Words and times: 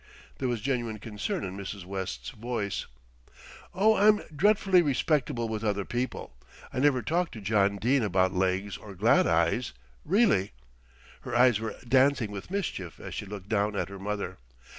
There 0.39 0.47
was 0.49 0.61
genuine 0.61 0.97
concern 0.97 1.43
in 1.43 1.55
Mrs. 1.55 1.85
West's 1.85 2.31
voice. 2.31 2.87
"Oh, 3.71 3.95
I'm 3.95 4.23
dreadfully 4.35 4.81
respectable 4.81 5.47
with 5.47 5.63
other 5.63 5.85
people. 5.85 6.35
I 6.73 6.79
never 6.79 7.03
talk 7.03 7.29
to 7.33 7.39
John 7.39 7.77
Dene 7.77 8.01
about 8.01 8.33
legs 8.33 8.77
or 8.77 8.95
glad 8.95 9.27
eyes, 9.27 9.73
really." 10.03 10.53
Her 11.19 11.35
eyes 11.35 11.59
were 11.59 11.75
dancing 11.87 12.31
with 12.31 12.49
mischief 12.49 12.99
as 12.99 13.13
she 13.13 13.27
looked 13.27 13.49
down 13.49 13.75
at 13.75 13.89
her 13.89 13.99
mother. 13.99 14.39